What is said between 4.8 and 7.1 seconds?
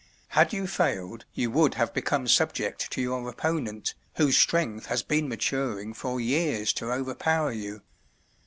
has been maturing for years to